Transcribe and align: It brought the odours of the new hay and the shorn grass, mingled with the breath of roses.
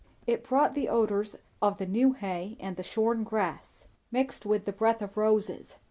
It 0.25 0.43
brought 0.43 0.73
the 0.73 0.89
odours 0.89 1.35
of 1.61 1.77
the 1.77 1.85
new 1.85 2.13
hay 2.13 2.57
and 2.59 2.75
the 2.75 2.81
shorn 2.81 3.23
grass, 3.23 3.85
mingled 4.11 4.45
with 4.45 4.65
the 4.65 4.73
breath 4.73 5.03
of 5.03 5.15
roses. 5.15 5.75